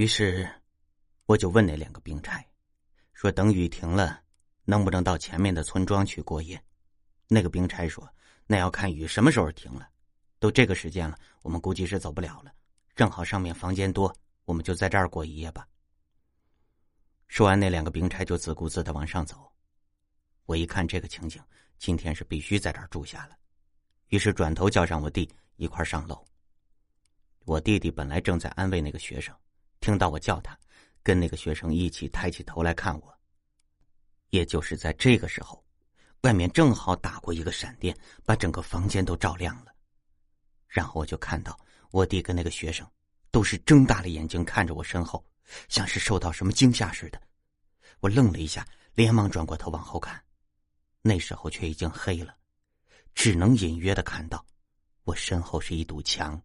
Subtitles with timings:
[0.00, 0.48] 于是，
[1.26, 2.42] 我就问那两个兵差，
[3.12, 4.22] 说等雨停了，
[4.64, 6.58] 能不能到前面的村庄去过夜？
[7.28, 8.08] 那个兵差说，
[8.46, 9.86] 那要看雨什么时候停了。
[10.38, 12.50] 都这个时间了，我们估计是走不了了。
[12.96, 14.10] 正好上面房间多，
[14.46, 15.68] 我们就在这儿过一夜吧。
[17.28, 19.52] 说完，那两个兵差就自顾自的往上走。
[20.46, 21.42] 我一看这个情景，
[21.76, 23.36] 今天是必须在这儿住下了，
[24.08, 26.24] 于是转头叫上我弟一块上楼。
[27.44, 29.36] 我弟弟本来正在安慰那个学生，
[29.80, 30.56] 听到我叫他，
[31.02, 33.18] 跟那个学生一起抬起头来看我。
[34.28, 35.64] 也就是在这个时候，
[36.20, 39.74] 外面正好打过一个闪电，把整个房间都照亮了。
[40.68, 41.58] 然后我就看到
[41.90, 42.86] 我弟跟那个学生
[43.30, 45.24] 都是睁大了眼睛看着我身后，
[45.68, 47.20] 像是受到什么惊吓似的。
[48.00, 50.22] 我愣了一下，连忙转过头往后看，
[51.02, 52.36] 那时候却已经黑了，
[53.14, 54.44] 只能隐约的看到
[55.04, 56.40] 我身后是一堵墙。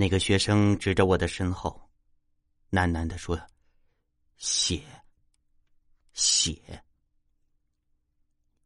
[0.00, 1.78] 那个学生指着我的身后，
[2.70, 3.38] 喃喃的说
[4.38, 4.82] ：“血，
[6.14, 6.82] 血。”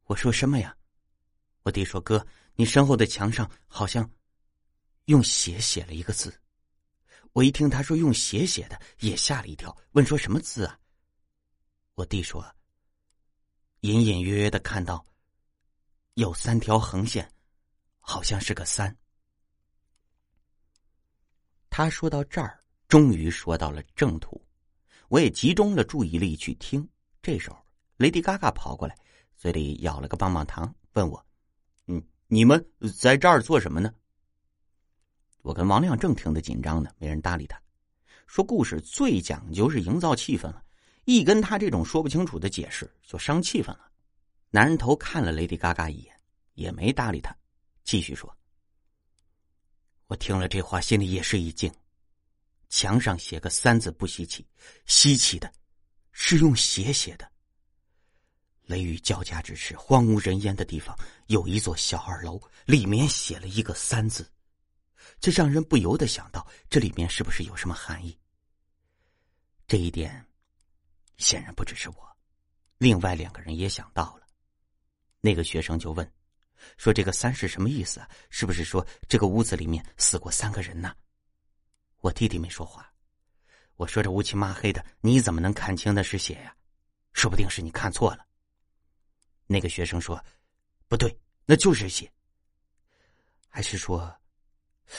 [0.06, 0.76] 我说什么呀？
[1.64, 2.24] 我弟说：“哥，
[2.54, 4.08] 你身后的墙上好像
[5.06, 6.40] 用血写了一个字。”
[7.34, 10.78] 我一听他说用血写的，也吓了一跳，问：“说什么字啊？”
[11.94, 12.48] 我弟说
[13.82, 15.04] ：“隐隐约约的看到
[16.14, 17.28] 有三条横线，
[17.98, 18.96] 好像是个三。”
[21.76, 24.40] 他说到这儿，终于说到了正途，
[25.08, 26.88] 我也集中了注意力去听。
[27.20, 27.56] 这时候，
[27.96, 28.96] 雷迪嘎嘎跑过来，
[29.34, 31.26] 嘴里咬了个棒棒糖，问我
[31.88, 32.64] ：“嗯，你们
[32.96, 33.92] 在这儿做什么呢？”
[35.42, 37.60] 我跟王亮正听得紧张呢，没人搭理他。
[38.28, 40.62] 说故事最讲究是营造气氛了，
[41.06, 43.90] 一跟他这种说不清楚的解释就伤气氛了。
[44.48, 46.14] 男人头看了雷迪嘎嘎一眼，
[46.54, 47.36] 也没搭理他，
[47.82, 48.32] 继续说。
[50.06, 51.72] 我听了这话，心里也是一惊。
[52.68, 54.46] 墙上写个“三”字不稀奇，
[54.86, 55.52] 稀奇的
[56.12, 57.30] 是用血写的。
[58.64, 64.30] 雷雨交加之时，荒无人烟的地方，有一座小二楼，里面写了一个“三”字，
[65.20, 68.18] 这让人不由得想到，这里面是不是有什么含义？
[69.66, 70.26] 这一点，
[71.16, 72.16] 显然不只是我，
[72.78, 74.26] 另外两个人也想到了。
[75.20, 76.13] 那个学生就问。
[76.76, 78.00] 说这个三是什么意思？
[78.30, 80.94] 是不是说这个屋子里面死过三个人呢？
[82.00, 82.90] 我弟弟没说话。
[83.76, 86.54] 我说这乌漆抹黑的，你怎么能看清那是血呀？
[87.12, 88.26] 说不定是你看错了。
[89.46, 90.22] 那个学生说
[90.88, 92.10] ：“不对，那就是血。
[93.48, 94.14] 还是说，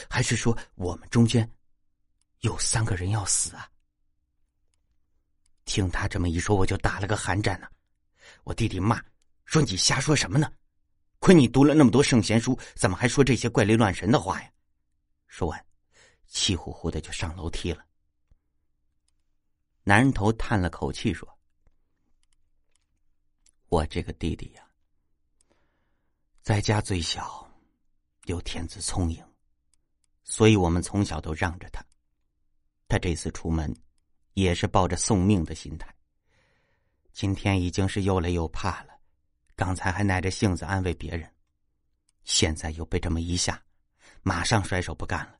[0.08, 1.50] 还是说我们中间
[2.40, 3.68] 有三个人要死啊？”
[5.64, 7.68] 听他这么一说，我就打了个寒战呢。
[8.44, 9.02] 我弟弟骂
[9.44, 10.52] 说：“你瞎说什么呢？”
[11.26, 14.48] 亏你读了那么多圣贤书，怎么还说这些怪力乱神的话呀？
[15.26, 15.66] 说完，
[16.28, 17.84] 气呼呼的就上楼梯了。
[19.82, 21.28] 男人头叹了口气说
[23.66, 24.64] ：“我这个弟弟呀，
[26.42, 27.44] 在家最小，
[28.26, 29.20] 又天资聪颖，
[30.22, 31.84] 所以我们从小都让着他。
[32.86, 33.76] 他这次出门，
[34.34, 35.92] 也是抱着送命的心态。
[37.12, 38.94] 今天已经是又累又怕了。”
[39.56, 41.28] 刚才还耐着性子安慰别人，
[42.24, 43.60] 现在又被这么一下，
[44.22, 45.38] 马上甩手不干了。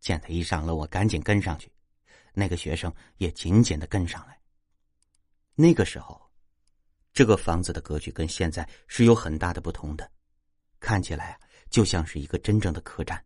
[0.00, 1.72] 见他一上楼，我赶紧跟上去，
[2.34, 4.38] 那个学生也紧紧的跟上来。
[5.54, 6.20] 那个时候，
[7.14, 10.10] 这个房子的格局跟现在是有很大的不同的，
[10.78, 13.24] 看起来啊就像是一个真正的客栈，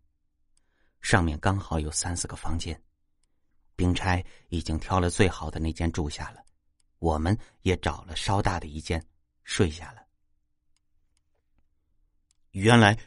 [1.01, 2.81] 上面刚好有三四个房间。
[3.75, 6.45] 冰钗已经挑了最好的那间住下了，
[7.01, 9.05] 我们也找了稍大的一间。
[9.47, 10.05] 睡下了。
[12.51, 12.99] 原来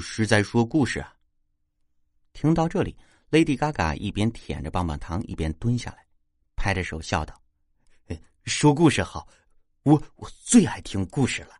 [0.00, 1.12] 是在说故事啊！
[2.32, 2.96] 听到这里
[3.30, 6.06] ，Lady Gaga 一边舔着棒棒糖，一边蹲下来，
[6.54, 7.42] 拍着手笑道
[8.46, 9.26] ：“说故事好，
[9.82, 11.58] 我我最爱听故事了。”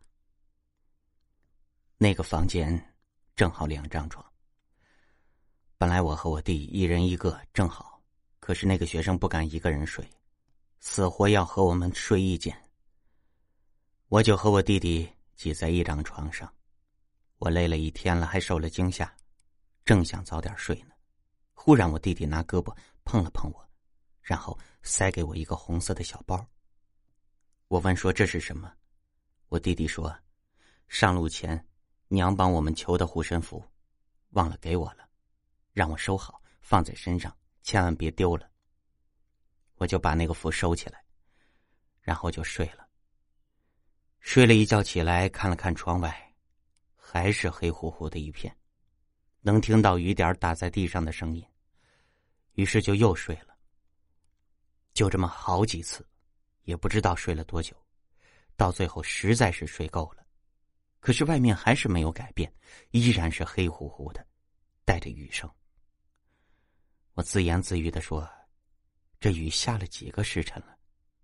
[1.99, 2.95] 那个房间
[3.35, 4.25] 正好两张床，
[5.77, 8.01] 本来我和我弟一人一个正好，
[8.39, 10.07] 可是那个学生不敢一个人睡，
[10.79, 12.55] 死活要和我们睡一间。
[14.09, 16.51] 我就和我弟弟挤在一张床上，
[17.37, 19.15] 我累了一天了，还受了惊吓，
[19.85, 20.95] 正想早点睡呢，
[21.53, 22.75] 忽然我弟弟拿胳膊
[23.05, 23.69] 碰了碰我，
[24.23, 26.43] 然后塞给我一个红色的小包。
[27.67, 28.73] 我问说这是什么？
[29.47, 30.11] 我弟弟说，
[30.87, 31.63] 上路前
[32.07, 33.63] 娘帮我们求的护身符，
[34.29, 35.07] 忘了给我了，
[35.71, 37.31] 让我收好放在身上，
[37.61, 38.49] 千万别丢了。
[39.75, 41.05] 我就把那个符收起来，
[42.01, 42.88] 然后就睡了。
[44.19, 46.33] 睡了一觉起来，看了看窗外，
[46.95, 48.55] 还是黑乎乎的一片，
[49.41, 51.43] 能听到雨点打在地上的声音。
[52.53, 53.57] 于是就又睡了。
[54.93, 56.05] 就这么好几次，
[56.63, 57.75] 也不知道睡了多久，
[58.57, 60.25] 到最后实在是睡够了，
[60.99, 62.53] 可是外面还是没有改变，
[62.91, 64.25] 依然是黑乎乎的，
[64.83, 65.49] 带着雨声。
[67.13, 68.29] 我自言自语的说
[69.19, 70.77] ：“这雨下了几个时辰了，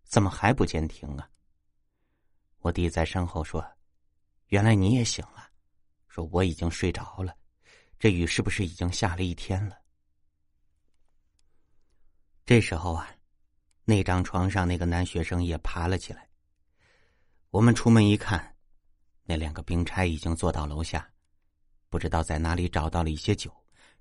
[0.03, 1.29] 怎么还不见停啊？”
[2.65, 3.63] 我弟在身后说
[4.49, 5.51] ：“原来你也醒了。”
[6.09, 7.37] 说我已经睡着了，
[7.99, 9.77] 这雨是不是已经下了一天了？
[12.43, 13.07] 这时候啊，
[13.83, 16.27] 那张床上那个男学生也爬了起来。
[17.51, 18.55] 我们出门一看，
[19.25, 21.07] 那两个兵差已经坐到楼下，
[21.89, 23.53] 不知道在哪里找到了一些酒，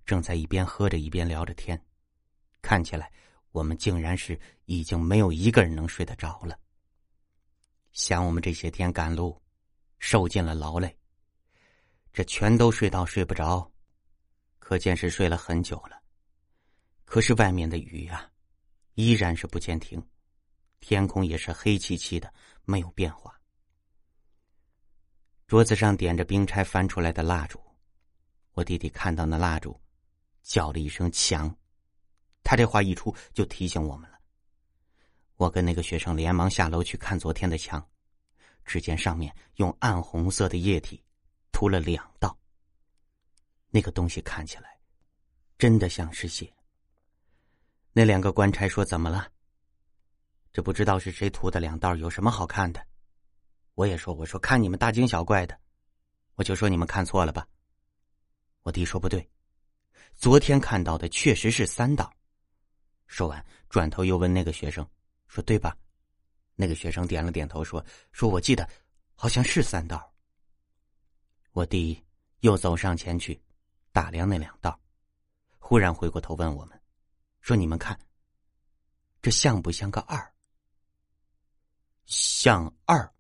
[0.07, 1.79] 正在一边喝着一边聊着天。
[2.63, 3.13] 看起来
[3.51, 6.59] 我们竟然是已经没有一个人能睡得着了。
[7.95, 9.41] 想我们这些天赶路，
[10.01, 10.95] 受尽了劳累。
[12.13, 13.73] 这全都睡到睡不着，
[14.59, 16.03] 可见是睡了很久了。
[17.05, 18.29] 可是外面的雨啊，
[18.95, 20.05] 依然是不见停，
[20.81, 23.41] 天空也是黑漆漆的，没有变化。
[25.47, 27.61] 桌子上点着冰钗翻出来的蜡烛，
[28.55, 29.81] 我弟弟看到那蜡烛，
[30.43, 31.57] 叫了一声“强”，
[32.43, 34.14] 他这话一出就提醒我们了。
[35.45, 37.87] 我跟那个学生连忙下楼去看昨天的墙，
[38.65, 41.03] 只见上面用暗红色的液体。
[41.53, 42.37] 涂了两道。
[43.71, 44.77] 那个东西看起来，
[45.59, 46.53] 真的像是血。
[47.93, 49.31] 那两个官差说：“怎么了？
[50.53, 52.85] 这不知道是谁涂的两道，有什么好看的？”
[53.77, 55.57] 我也说：“我说看你们大惊小怪的，
[56.37, 57.47] 我就说你们看错了吧。”
[58.65, 59.31] 我弟说：“不对，
[60.15, 62.11] 昨天看到的确实是三道。”
[63.07, 64.85] 说完，转头又问那个学生
[65.35, 65.77] ：“说对吧？”
[66.55, 68.69] 那个学生点了点头，说：“说我记得
[69.17, 70.13] 好像是三道。”
[71.51, 72.01] 我弟
[72.41, 73.41] 又走上前去，
[73.91, 74.79] 打量那两道，
[75.59, 76.81] 忽然回过头问我们
[77.43, 77.99] ：“说你们看，
[79.21, 80.33] 这像不像个二？”
[82.07, 83.13] 像二。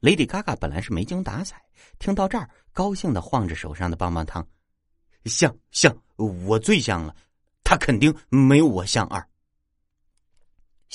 [0.00, 1.62] Lady Gaga 本来是没精打采，
[2.00, 4.44] 听到这儿，高兴的晃着手上的棒棒糖
[5.26, 7.14] ：“像像，我最像了，
[7.62, 9.28] 他肯定没有我像二。”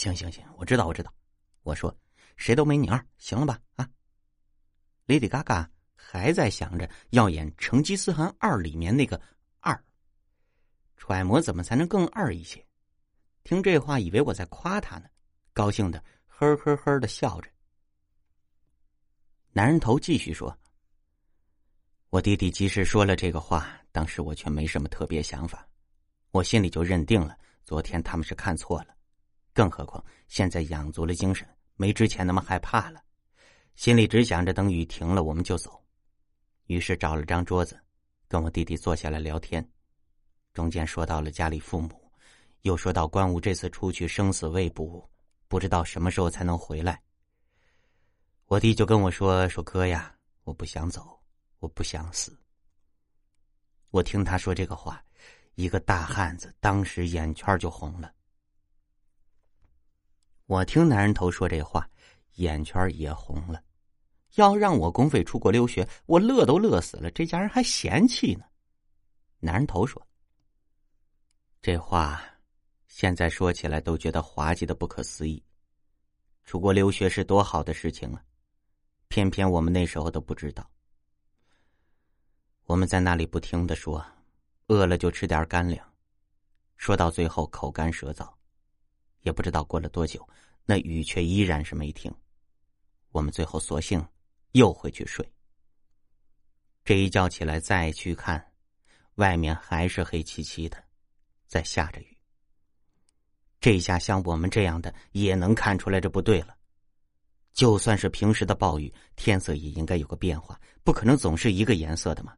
[0.03, 1.13] 行行行，我知道我知道，
[1.61, 1.95] 我说
[2.35, 3.59] 谁都没你二，行了吧？
[3.75, 3.89] 啊
[5.07, 5.67] ，Lady Gaga。
[6.05, 9.19] 还在想着要演《成吉思汗二》里面那个
[9.61, 9.83] 二，
[10.97, 12.63] 揣摩怎么才能更二一些。
[13.43, 15.05] 听这话，以为我在夸他呢，
[15.53, 17.49] 高兴的呵呵呵的笑着。
[19.53, 20.55] 男人头继续说
[22.11, 25.65] ：“我弟弟即使说了这个话，当时我却没什么特别想法，
[26.31, 28.95] 我心里就认定了昨天他们是看错了，
[29.53, 33.01] 更何况现在养足了精神，没之前那么害怕了，
[33.75, 35.79] 心里只想着等雨停了我们就走。”
[36.67, 37.79] 于是找了张桌子，
[38.27, 39.67] 跟我弟弟坐下来聊天，
[40.53, 42.11] 中间说到了家里父母，
[42.61, 45.07] 又说到关武这次出去生死未卜，
[45.47, 47.01] 不知道什么时候才能回来。
[48.45, 50.15] 我弟就跟我说：“说哥呀，
[50.45, 51.19] 我不想走，
[51.59, 52.37] 我不想死。”
[53.91, 55.03] 我听他说这个话，
[55.55, 58.11] 一个大汉子当时眼圈就红了。
[60.53, 61.89] 我听男人头说这话，
[62.35, 63.59] 眼圈也红了。
[64.35, 67.09] 要让我公费出国留学，我乐都乐死了。
[67.09, 68.45] 这家人还嫌弃呢。
[69.39, 69.99] 男人头说
[71.59, 72.23] ：“这话
[72.85, 75.43] 现在说起来都觉得滑稽的不可思议。
[76.43, 78.23] 出国留学是多好的事情啊，
[79.07, 80.69] 偏偏我们那时候都不知道。
[82.65, 84.05] 我们在那里不停的说，
[84.67, 85.83] 饿了就吃点干粮。
[86.77, 88.31] 说到最后口干舌燥，
[89.21, 90.27] 也不知道过了多久，
[90.65, 92.13] 那雨却依然是没停。
[93.11, 94.03] 我们最后索性。”
[94.53, 95.27] 又回去睡。
[96.85, 98.53] 这一觉起来再去看，
[99.15, 100.77] 外面还是黑漆漆的，
[101.47, 102.17] 在下着雨。
[103.59, 106.55] 这下像我们这样的也能看出来这不对了。
[107.51, 112.37] 就算是平时的暴雨，天色也应该有个变化，不可能总是一个颜色的嘛。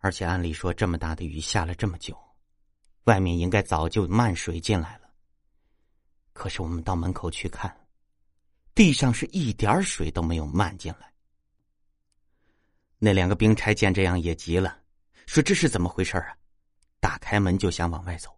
[0.00, 2.14] 而且按理说，这么大的雨下了这么久，
[3.04, 5.03] 外面应该早就漫水进来了。
[6.44, 7.74] 可是我们到门口去看。
[8.74, 11.10] 地上是一点水都没有漫进来。
[12.98, 14.78] 那两个兵差见这样也急了，
[15.24, 16.36] 说：“这是怎么回事啊？”
[17.00, 18.28] 打开门就想往外走，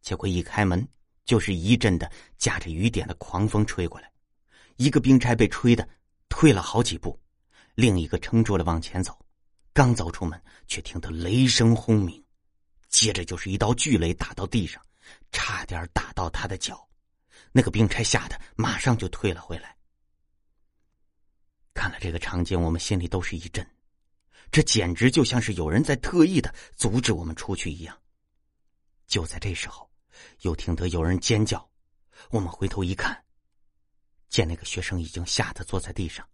[0.00, 0.88] 结果一开门
[1.26, 4.10] 就是一阵的夹着雨点的狂风吹过来，
[4.76, 5.86] 一个兵差被吹的
[6.30, 7.20] 退了好几步，
[7.74, 9.14] 另一个撑住了往前走，
[9.74, 12.24] 刚走出门，却听得雷声轰鸣，
[12.88, 14.82] 接着就是一道巨雷打到地上，
[15.32, 16.82] 差点打到他的脚。
[17.52, 19.76] 那个兵差吓得马上就退了回来。
[21.74, 23.66] 看了这个场景，我们心里都是一震，
[24.50, 27.98] 这简直就像是有人在特意的阻止我们出去一样。
[29.06, 29.90] 就在这时候，
[30.40, 31.68] 又听得有人尖叫，
[32.30, 33.24] 我们回头一看，
[34.28, 36.28] 见那个学生已经吓得坐在地上，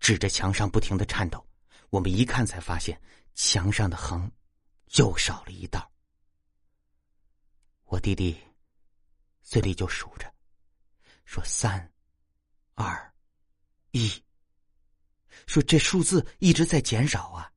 [0.00, 1.44] 指着墙上不停的颤抖。
[1.90, 2.98] 我们一看才发现，
[3.34, 4.30] 墙上的横
[4.96, 5.90] 又少了一道。
[7.84, 8.40] 我弟弟
[9.42, 10.31] 嘴里就数着，
[11.24, 11.92] 说三、
[12.74, 13.12] 二、
[13.90, 14.10] 一，
[15.46, 17.50] 说这数字一直在减少啊。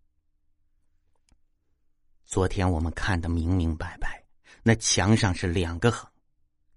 [2.26, 4.24] 昨天我们看的明明白白，
[4.64, 6.10] 那墙上是两个横，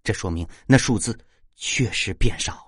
[0.05, 1.19] 这说明那数字
[1.55, 2.68] 确实变少。